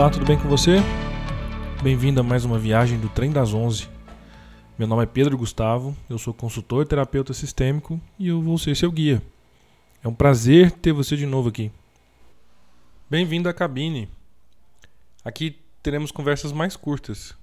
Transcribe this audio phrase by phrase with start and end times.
[0.00, 0.76] Olá, tudo bem com você?
[1.82, 3.86] Bem-vindo a mais uma viagem do Trem das Onze.
[4.78, 8.90] Meu nome é Pedro Gustavo, eu sou consultor terapeuta sistêmico e eu vou ser seu
[8.90, 9.22] guia.
[10.02, 11.70] É um prazer ter você de novo aqui.
[13.10, 14.08] Bem-vindo à cabine.
[15.22, 17.34] Aqui teremos conversas mais curtas.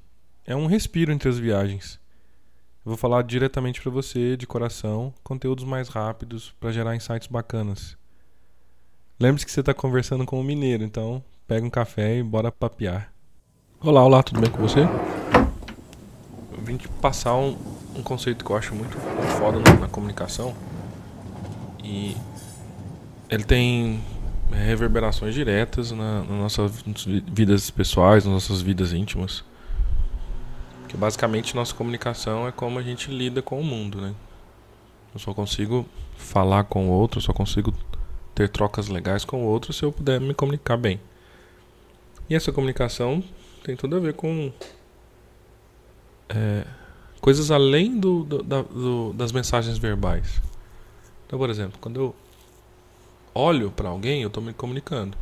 [0.43, 1.99] É um respiro entre as viagens.
[2.84, 7.95] Eu vou falar diretamente para você, de coração, conteúdos mais rápidos para gerar insights bacanas.
[9.20, 13.11] Lembre-se que você está conversando com um mineiro, então pega um café e bora papear.
[13.79, 14.81] Olá, olá, tudo bem com você?
[14.81, 17.57] Eu vim te passar um,
[17.95, 18.97] um conceito que eu acho muito
[19.39, 20.53] foda na, na comunicação.
[21.81, 22.17] E
[23.29, 24.01] ele tem
[24.51, 26.84] reverberações diretas na, nas nossas
[27.31, 29.41] vidas pessoais, nas nossas vidas íntimas.
[30.89, 34.13] Que basicamente nossa comunicação é como a gente lida com o mundo, né?
[35.13, 35.85] Eu só consigo
[36.17, 37.73] falar com o outro, só consigo
[38.35, 40.99] ter trocas legais com o outro se eu puder me comunicar bem.
[42.29, 43.23] E essa comunicação
[43.63, 44.51] tem tudo a ver com
[46.29, 46.65] é,
[47.21, 50.41] coisas além do, do, da, do, das mensagens verbais.
[51.25, 52.15] Então, por exemplo, quando eu
[53.33, 55.17] olho para alguém, eu estou me comunicando.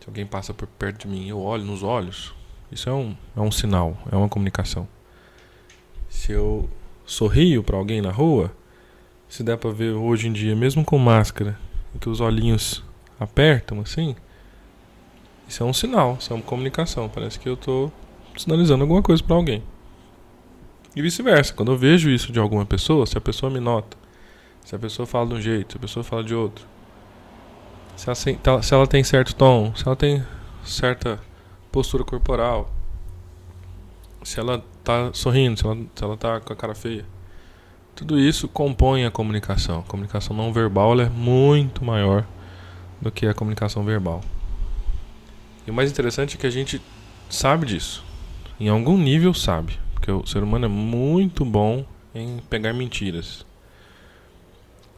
[0.00, 2.34] Se alguém passa por perto de mim, eu olho nos olhos,
[2.70, 4.86] isso é um, é um sinal, é uma comunicação.
[6.08, 6.68] Se eu
[7.06, 8.52] sorrio para alguém na rua,
[9.28, 11.58] se der para ver hoje em dia, mesmo com máscara,
[12.00, 12.84] que os olhinhos
[13.18, 14.14] apertam assim,
[15.48, 17.08] isso é um sinal, isso é uma comunicação.
[17.08, 17.92] Parece que eu estou
[18.36, 19.62] sinalizando alguma coisa para alguém.
[20.96, 23.96] E vice-versa, quando eu vejo isso de alguma pessoa, se a pessoa me nota,
[24.64, 26.64] se a pessoa fala de um jeito, se a pessoa fala de outro,
[27.96, 30.24] se ela, se ela tem certo tom, se ela tem
[30.64, 31.20] certa
[31.70, 32.72] postura corporal,
[34.22, 37.04] se ela está sorrindo, se ela, se ela tá com a cara feia.
[37.94, 39.80] Tudo isso compõe a comunicação.
[39.80, 42.24] A comunicação não verbal é muito maior
[43.00, 44.20] do que a comunicação verbal.
[45.66, 46.80] E o mais interessante é que a gente
[47.28, 48.04] sabe disso.
[48.60, 49.78] Em algum nível sabe.
[49.92, 53.44] Porque o ser humano é muito bom em pegar mentiras.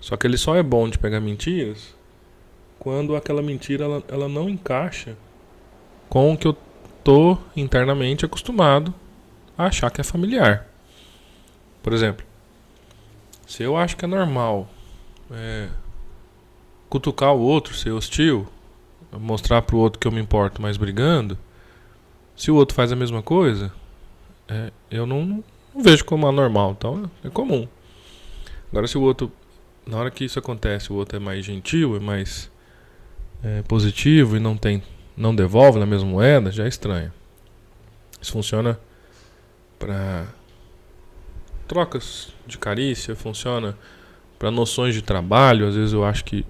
[0.00, 1.94] Só que ele só é bom de pegar mentiras
[2.78, 5.16] quando aquela mentira ela, ela não encaixa
[6.09, 6.56] com o que eu
[7.03, 8.94] tô internamente acostumado
[9.56, 10.66] a achar que é familiar.
[11.83, 12.25] Por exemplo,
[13.47, 14.69] se eu acho que é normal
[15.31, 15.69] é,
[16.88, 18.47] cutucar o outro, ser hostil,
[19.12, 21.38] mostrar pro outro que eu me importo, mas brigando,
[22.36, 23.72] se o outro faz a mesma coisa,
[24.48, 27.66] é, eu não, não, vejo como anormal, então é comum.
[28.70, 29.32] Agora, se o outro,
[29.86, 32.50] na hora que isso acontece, o outro é mais gentil, é mais
[33.42, 34.82] é, positivo e não tem,
[35.16, 37.12] não devolve na mesma moeda, já é estranho.
[38.20, 38.78] Isso funciona
[39.78, 40.26] para
[41.66, 43.76] trocas de carícia, funciona
[44.38, 45.66] para noções de trabalho.
[45.66, 46.44] Às vezes eu acho que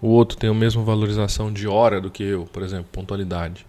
[0.00, 3.66] o outro tem a mesma valorização de hora do que eu, por exemplo, pontualidade.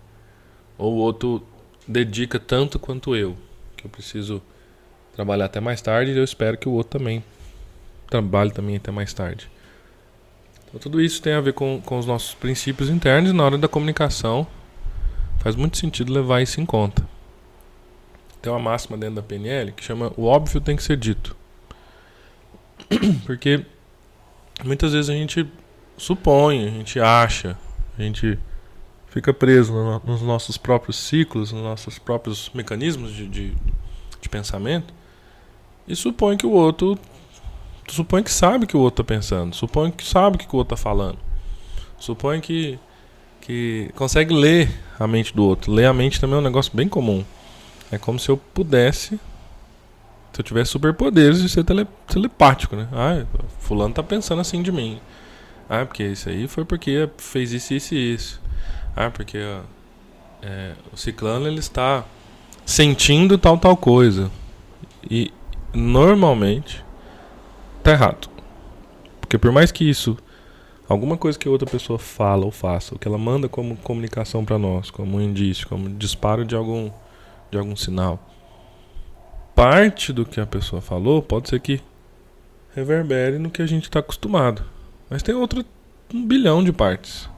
[0.77, 1.43] Ou o outro
[1.87, 3.35] dedica tanto quanto eu,
[3.75, 4.41] que eu preciso
[5.15, 7.23] trabalhar até mais tarde e eu espero que o outro também
[8.09, 9.49] trabalhe também até mais tarde.
[10.67, 13.57] Então tudo isso tem a ver com, com os nossos princípios internos e na hora
[13.57, 14.45] da comunicação
[15.39, 17.07] faz muito sentido levar isso em conta.
[18.41, 21.35] Tem uma máxima dentro da PNL que chama o óbvio tem que ser dito.
[23.25, 23.65] Porque
[24.63, 25.45] muitas vezes a gente
[25.99, 27.57] supõe, a gente acha,
[27.97, 28.39] a gente
[29.07, 33.53] fica preso no, nos nossos próprios ciclos, nos nossos próprios mecanismos de, de,
[34.21, 34.93] de pensamento
[35.87, 36.97] e supõe que o outro
[37.87, 40.77] supõe que sabe que o outro está pensando, supõe que sabe que o outro está
[40.81, 41.17] falando,
[41.97, 42.79] supõe que
[43.41, 45.71] que consegue ler a mente do outro.
[45.71, 47.25] Ler a mente também é um negócio bem comum.
[47.91, 49.19] É como se eu pudesse,
[50.31, 52.87] se eu tivesse superpoderes de ser tele, telepático, né?
[52.93, 53.25] Ah,
[53.57, 54.99] fulano tá pensando assim de mim.
[55.69, 58.41] Ah, porque isso aí foi porque fez isso, isso e isso.
[58.95, 59.37] Ah, porque
[60.41, 62.03] é, o ciclano ele está
[62.65, 64.31] sentindo tal, tal coisa.
[65.09, 65.31] E
[65.71, 66.83] normalmente
[67.83, 68.29] tá errado.
[69.21, 70.17] Porque por mais que isso,
[70.87, 74.57] alguma coisa que outra pessoa fala ou faça, o que ela manda como comunicação para
[74.57, 76.89] nós, como um indício, como disparo de algum
[77.51, 78.19] de algum sinal.
[79.55, 81.81] Parte do que a pessoa falou pode ser que
[82.75, 84.63] reverbere no que a gente está acostumado.
[85.09, 85.65] Mas tem outro
[86.13, 87.29] um bilhão de partes.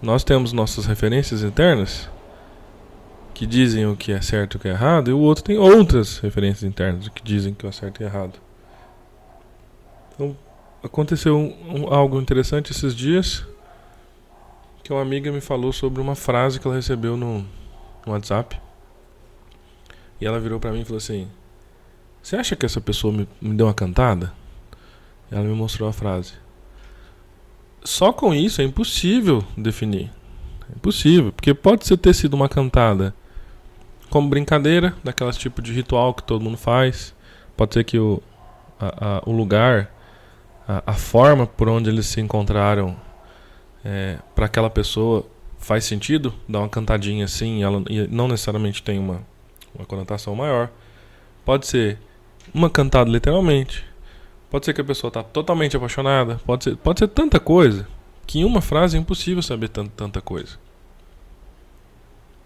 [0.00, 2.08] Nós temos nossas referências internas
[3.34, 5.58] que dizem o que é certo e o que é errado, e o outro tem
[5.58, 8.40] outras referências internas que dizem que é certo e errado.
[10.14, 10.36] Então,
[10.82, 13.46] aconteceu um, um, algo interessante esses dias
[14.82, 17.40] que uma amiga me falou sobre uma frase que ela recebeu no,
[18.04, 18.60] no WhatsApp.
[20.20, 21.28] E ela virou para mim e falou assim:
[22.20, 24.32] Você acha que essa pessoa me, me deu uma cantada?
[25.30, 26.34] Ela me mostrou a frase.
[27.88, 30.10] Só com isso é impossível definir.
[30.70, 33.14] É impossível, porque pode ser ter sido uma cantada
[34.10, 37.14] como brincadeira, daquelas tipo de ritual que todo mundo faz.
[37.56, 38.22] Pode ser que o,
[38.78, 39.90] a, a, o lugar,
[40.68, 42.94] a, a, forma por onde eles se encontraram
[43.82, 45.26] é, para aquela pessoa
[45.56, 49.22] faz sentido, dar uma cantadinha assim, ela e não necessariamente tem uma,
[49.74, 50.68] uma conotação maior.
[51.42, 51.98] Pode ser
[52.52, 53.82] uma cantada literalmente.
[54.50, 56.40] Pode ser que a pessoa está totalmente apaixonada.
[56.46, 57.86] Pode ser, pode ser tanta coisa
[58.26, 60.58] que em uma frase é impossível saber tanta, tanta coisa.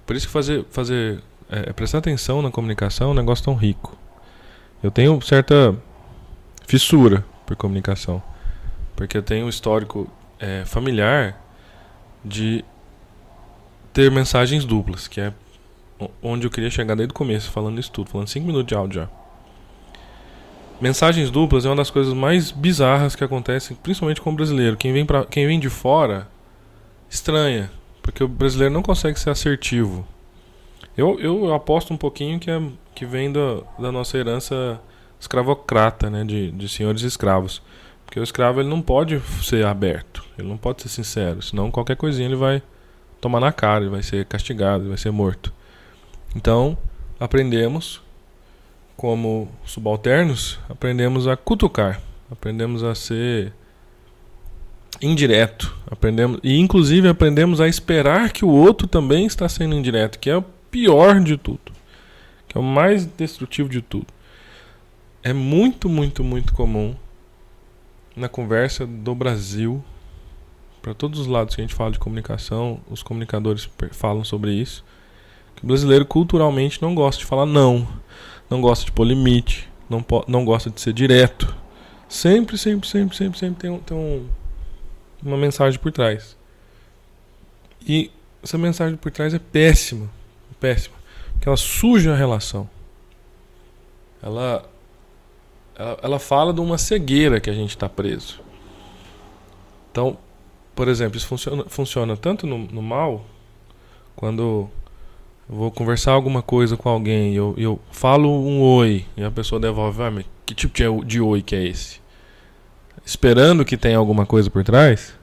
[0.06, 3.54] Por isso que fazer, fazer é, é, prestar atenção na comunicação é um negócio tão
[3.54, 3.96] rico.
[4.82, 5.76] Eu tenho certa
[6.66, 8.22] fissura por comunicação.
[8.96, 11.40] Porque eu tenho um histórico é, familiar
[12.24, 12.64] de
[13.92, 15.32] ter mensagens duplas, que é
[16.22, 19.02] onde eu queria chegar desde o começo, falando isso tudo, falando 5 minutos de áudio
[19.02, 19.21] já.
[20.82, 24.76] Mensagens duplas é uma das coisas mais bizarras que acontecem, principalmente com o brasileiro.
[24.76, 26.26] Quem vem, pra, quem vem de fora
[27.08, 27.70] estranha,
[28.02, 30.04] porque o brasileiro não consegue ser assertivo.
[30.96, 32.60] Eu, eu aposto um pouquinho que, é,
[32.96, 34.80] que vem da, da nossa herança
[35.20, 37.62] escravocrata, né, de, de senhores escravos.
[38.04, 41.94] Porque o escravo ele não pode ser aberto, ele não pode ser sincero, senão qualquer
[41.94, 42.60] coisinha ele vai
[43.20, 45.52] tomar na cara, ele vai ser castigado, ele vai ser morto.
[46.34, 46.76] Então,
[47.20, 48.02] aprendemos
[49.02, 52.00] como subalternos, aprendemos a cutucar,
[52.30, 53.52] aprendemos a ser
[55.00, 60.30] indireto, aprendemos e inclusive aprendemos a esperar que o outro também está sendo indireto, que
[60.30, 61.72] é o pior de tudo,
[62.46, 64.06] que é o mais destrutivo de tudo.
[65.20, 66.94] É muito, muito, muito comum
[68.14, 69.82] na conversa do Brasil,
[70.80, 74.84] para todos os lados que a gente fala de comunicação, os comunicadores falam sobre isso,
[75.56, 77.88] que o brasileiro culturalmente não gosta de falar não,
[78.52, 81.54] não gosta de pôr limite, não, não gosta de ser direto.
[82.08, 84.26] Sempre, sempre, sempre, sempre, sempre tem, tem um,
[85.22, 86.36] uma mensagem por trás.
[87.86, 88.10] E
[88.42, 90.08] essa mensagem por trás é péssima
[90.62, 90.94] péssima.
[91.32, 92.70] Porque ela suja a relação.
[94.22, 94.64] Ela,
[95.74, 98.40] ela, ela fala de uma cegueira que a gente está preso.
[99.90, 100.16] Então,
[100.76, 103.24] por exemplo, isso funciona, funciona tanto no, no mal,
[104.14, 104.70] quando
[105.48, 110.02] vou conversar alguma coisa com alguém, eu, eu falo um oi e a pessoa devolve,
[110.02, 112.00] ah, mas que tipo de, de oi que é esse?
[113.04, 115.14] Esperando que tenha alguma coisa por trás,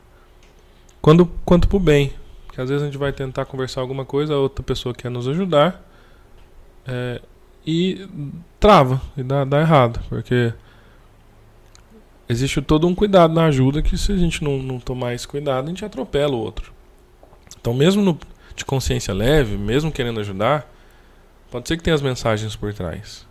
[1.02, 2.14] quando, quanto pro bem.
[2.46, 5.28] Porque às vezes a gente vai tentar conversar alguma coisa, a outra pessoa quer nos
[5.28, 5.82] ajudar
[6.86, 7.22] é,
[7.66, 8.08] e
[8.60, 10.00] trava, e dá, dá errado.
[10.10, 10.54] Porque
[12.28, 15.66] existe todo um cuidado na ajuda que se a gente não, não tomar esse cuidado,
[15.66, 16.74] a gente atropela o outro.
[17.60, 18.20] Então, mesmo no,
[18.60, 20.72] de consciência leve, mesmo querendo ajudar,
[21.50, 23.28] pode ser que tenha as mensagens por trás.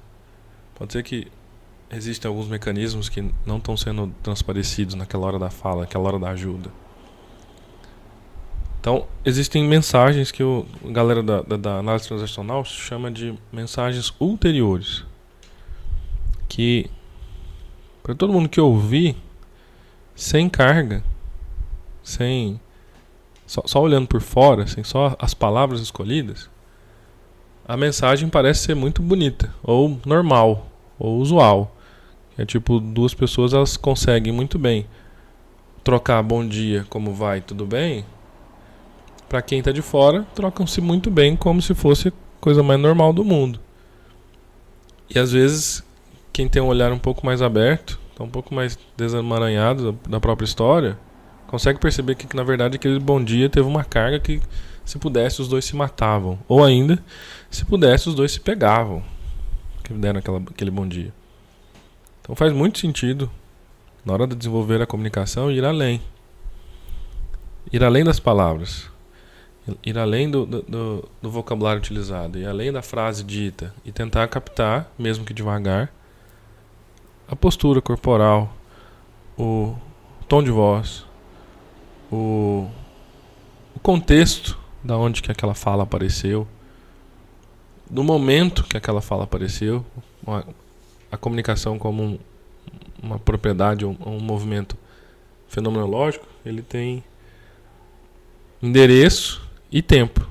[0.74, 1.28] Pode ser que
[1.90, 6.30] existem alguns mecanismos que não estão sendo transparecidos naquela hora da fala, naquela hora da
[6.30, 6.70] ajuda.
[8.80, 14.12] Então, existem mensagens que o, a galera da, da, da análise transacional chama de mensagens
[14.20, 15.04] ulteriores.
[16.48, 16.88] Que,
[18.02, 19.16] para todo mundo que ouvir,
[20.14, 21.02] sem carga,
[22.02, 22.60] sem.
[23.48, 26.50] Só, só olhando por fora, sem só as palavras escolhidas,
[27.66, 30.66] a mensagem parece ser muito bonita, ou normal,
[30.98, 31.74] ou usual.
[32.36, 34.86] É tipo, duas pessoas elas conseguem muito bem
[35.82, 38.04] trocar bom dia, como vai, tudo bem,
[39.30, 42.12] para quem está de fora, trocam-se muito bem como se fosse a
[42.42, 43.58] coisa mais normal do mundo.
[45.08, 45.82] E às vezes,
[46.34, 50.44] quem tem um olhar um pouco mais aberto, tá um pouco mais desemaranhado da própria
[50.44, 50.98] história,
[51.48, 54.40] consegue perceber que, na verdade aquele bom dia teve uma carga que
[54.84, 57.02] se pudesse os dois se matavam, ou ainda
[57.50, 59.02] se pudesse os dois se pegavam,
[59.82, 61.12] que deram aquela, aquele bom dia.
[62.20, 63.30] Então faz muito sentido
[64.04, 66.00] na hora de desenvolver a comunicação ir além,
[67.72, 68.88] ir além das palavras.
[69.84, 73.74] Ir além do, do, do, vocabulário utilizado, ir além da frase dita.
[73.84, 75.92] E tentar captar, mesmo que devagar,
[77.28, 78.50] a postura corporal,
[79.36, 79.76] o
[80.26, 81.04] tom de voz,
[82.10, 82.68] o,
[83.74, 86.46] o contexto da onde que aquela fala apareceu,
[87.88, 89.84] do momento que aquela fala apareceu,
[90.26, 90.46] uma,
[91.10, 92.18] a comunicação como um,
[93.02, 94.76] uma propriedade um, um movimento
[95.48, 97.02] fenomenológico, ele tem
[98.62, 100.28] endereço e tempo.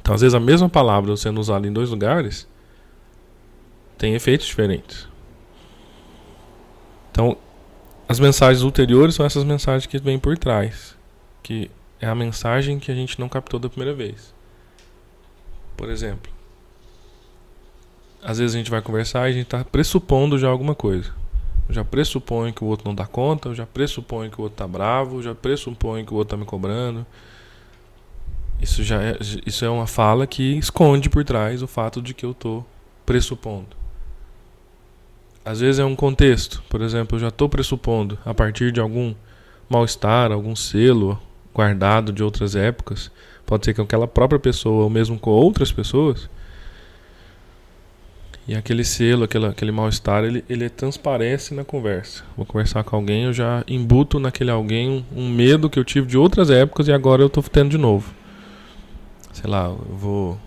[0.00, 2.48] Então, às vezes, a mesma palavra sendo usada em dois lugares
[3.96, 5.08] tem efeitos diferentes.
[7.10, 7.36] Então,
[8.08, 10.96] as mensagens ulteriores são essas mensagens que vêm por trás,
[11.42, 14.34] que é a mensagem que a gente não captou da primeira vez.
[15.76, 16.32] Por exemplo,
[18.22, 21.12] às vezes a gente vai conversar e a gente está pressupondo já alguma coisa.
[21.68, 24.54] Eu já pressuponho que o outro não dá conta, eu já pressuponho que o outro
[24.54, 27.06] está bravo, eu já pressuponho que o outro está me cobrando,
[28.60, 32.24] Isso já é, isso é uma fala que esconde por trás o fato de que
[32.24, 32.66] eu estou
[33.04, 33.76] pressupondo.
[35.48, 39.14] Às vezes é um contexto, por exemplo, eu já estou pressupondo a partir de algum
[39.66, 41.18] mal-estar, algum selo
[41.54, 43.10] guardado de outras épocas,
[43.46, 46.28] pode ser que aquela própria pessoa ou mesmo com outras pessoas,
[48.46, 52.24] e aquele selo, aquele, aquele mal-estar, ele, ele transparece na conversa.
[52.36, 56.06] Vou conversar com alguém, eu já embuto naquele alguém um, um medo que eu tive
[56.06, 58.14] de outras épocas e agora eu estou tendo de novo.
[59.32, 60.38] Sei lá, eu vou.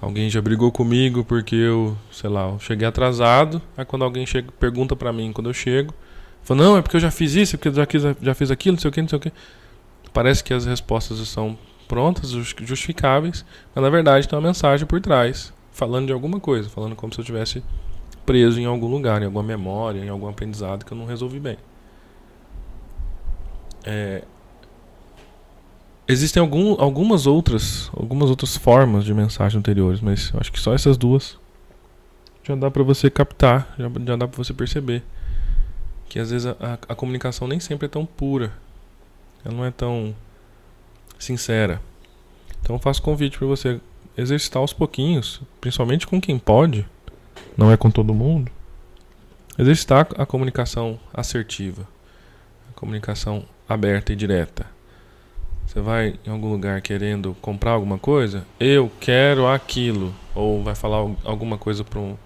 [0.00, 3.60] Alguém já brigou comigo porque eu, sei lá, eu cheguei atrasado.
[3.76, 5.92] Aí quando alguém chega, pergunta pra mim quando eu chego,
[6.42, 8.50] fala, não, é porque eu já fiz isso, é porque eu já, quis, já fiz
[8.50, 9.32] aquilo, não sei o que, não sei o que.
[10.12, 15.52] Parece que as respostas são prontas, justificáveis, mas na verdade tem uma mensagem por trás
[15.72, 17.62] falando de alguma coisa, falando como se eu tivesse
[18.24, 21.58] preso em algum lugar, em alguma memória, em algum aprendizado que eu não resolvi bem.
[23.84, 24.22] É,
[26.12, 30.96] existem algum, algumas outras algumas outras formas de mensagem anteriores, mas acho que só essas
[30.96, 31.38] duas
[32.42, 35.02] já dá para você captar, já, já dá para você perceber
[36.08, 38.52] que às vezes a, a comunicação nem sempre é tão pura,
[39.44, 40.14] ela não é tão
[41.18, 41.80] sincera.
[42.60, 43.80] Então faço convite para você
[44.16, 46.86] exercitar aos pouquinhos, principalmente com quem pode,
[47.56, 48.50] não é com todo mundo,
[49.58, 51.86] exercitar a comunicação assertiva,
[52.68, 54.66] a comunicação aberta e direta.
[55.70, 60.96] Você vai em algum lugar querendo comprar alguma coisa, eu quero aquilo, ou vai falar
[61.24, 62.16] alguma coisa para um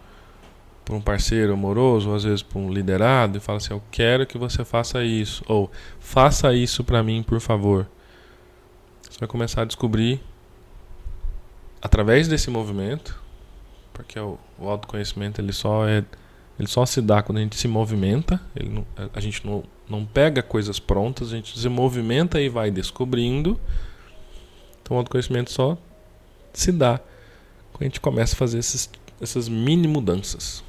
[0.91, 4.39] um parceiro amoroso, ou às vezes para um liderado, e fala assim: Eu quero que
[4.39, 7.87] você faça isso, ou faça isso para mim, por favor.
[9.03, 10.23] Você vai começar a descobrir
[11.83, 13.19] através desse movimento,
[13.93, 16.03] porque o, o autoconhecimento ele só é
[16.59, 20.43] ele só se dá quando a gente se movimenta, não, a gente não, não pega
[20.43, 23.59] coisas prontas, a gente se movimenta e vai descobrindo.
[24.83, 25.77] Então o autoconhecimento só
[26.53, 27.01] se dá
[27.73, 28.89] quando a gente começa a fazer esses,
[29.21, 30.63] essas mini mudanças.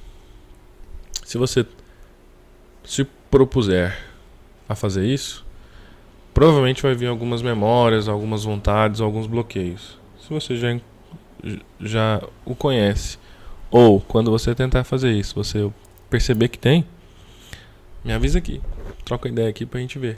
[1.23, 1.65] Se você
[2.83, 3.97] se propuser
[4.67, 5.45] a fazer isso,
[6.33, 9.99] provavelmente vai vir algumas memórias, algumas vontades, alguns bloqueios.
[10.19, 10.79] Se você já
[11.79, 13.17] já o conhece.
[13.69, 15.71] Ou quando você tentar fazer isso, você
[16.09, 16.85] perceber que tem,
[18.03, 18.61] me avisa aqui.
[19.03, 20.17] Troca ideia aqui pra gente ver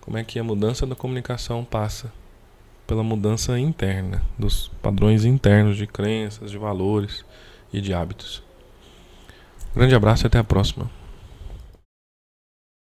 [0.00, 2.12] como é que a mudança da comunicação passa
[2.86, 7.24] pela mudança interna, dos padrões internos de crenças, de valores
[7.70, 8.42] e de hábitos.
[9.76, 10.90] Grande abraço e até a próxima.